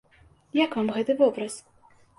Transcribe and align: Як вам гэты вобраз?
Як 0.63 0.71
вам 0.79 0.91
гэты 0.97 1.19
вобраз? 1.23 1.63